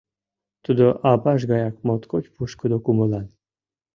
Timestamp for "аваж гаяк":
1.11-1.75